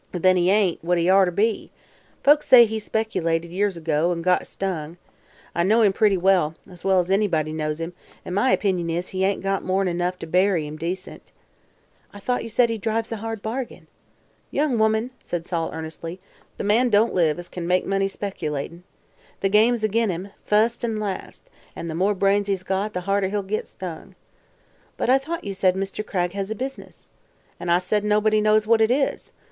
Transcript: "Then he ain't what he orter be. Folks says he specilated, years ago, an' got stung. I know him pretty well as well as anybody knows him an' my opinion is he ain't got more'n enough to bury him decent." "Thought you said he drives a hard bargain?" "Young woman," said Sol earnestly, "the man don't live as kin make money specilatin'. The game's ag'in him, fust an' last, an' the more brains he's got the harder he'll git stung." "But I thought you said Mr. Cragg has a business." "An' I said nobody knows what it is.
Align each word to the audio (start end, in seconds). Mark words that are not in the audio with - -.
"Then 0.11 0.35
he 0.35 0.49
ain't 0.49 0.83
what 0.83 0.97
he 0.97 1.11
orter 1.11 1.29
be. 1.29 1.69
Folks 2.23 2.47
says 2.47 2.69
he 2.69 2.79
specilated, 2.79 3.51
years 3.51 3.77
ago, 3.77 4.09
an' 4.11 4.23
got 4.23 4.47
stung. 4.47 4.97
I 5.53 5.61
know 5.61 5.83
him 5.83 5.93
pretty 5.93 6.17
well 6.17 6.55
as 6.67 6.83
well 6.83 6.99
as 6.99 7.11
anybody 7.11 7.53
knows 7.53 7.79
him 7.79 7.93
an' 8.25 8.33
my 8.33 8.49
opinion 8.49 8.89
is 8.89 9.09
he 9.09 9.23
ain't 9.23 9.43
got 9.43 9.63
more'n 9.63 9.87
enough 9.87 10.17
to 10.17 10.25
bury 10.25 10.65
him 10.65 10.75
decent." 10.75 11.31
"Thought 12.17 12.41
you 12.41 12.49
said 12.49 12.71
he 12.71 12.79
drives 12.79 13.11
a 13.11 13.17
hard 13.17 13.43
bargain?" 13.43 13.85
"Young 14.49 14.79
woman," 14.79 15.11
said 15.21 15.45
Sol 15.45 15.69
earnestly, 15.71 16.19
"the 16.57 16.63
man 16.63 16.89
don't 16.89 17.13
live 17.13 17.37
as 17.37 17.47
kin 17.47 17.67
make 17.67 17.85
money 17.85 18.07
specilatin'. 18.07 18.81
The 19.41 19.49
game's 19.49 19.83
ag'in 19.83 20.09
him, 20.09 20.29
fust 20.43 20.83
an' 20.83 20.99
last, 20.99 21.47
an' 21.75 21.89
the 21.89 21.93
more 21.93 22.15
brains 22.15 22.47
he's 22.47 22.63
got 22.63 22.93
the 22.95 23.01
harder 23.01 23.27
he'll 23.27 23.43
git 23.43 23.67
stung." 23.67 24.15
"But 24.97 25.11
I 25.11 25.19
thought 25.19 25.43
you 25.43 25.53
said 25.53 25.75
Mr. 25.75 26.03
Cragg 26.03 26.31
has 26.33 26.49
a 26.49 26.55
business." 26.55 27.09
"An' 27.59 27.69
I 27.69 27.77
said 27.77 28.03
nobody 28.03 28.41
knows 28.41 28.65
what 28.65 28.81
it 28.81 28.89
is. 28.89 29.31